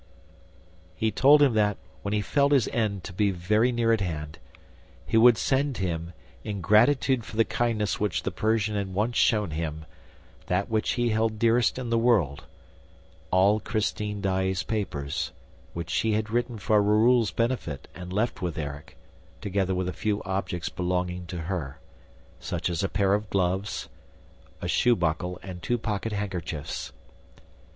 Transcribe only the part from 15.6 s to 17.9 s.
which she had written for Raoul's benefit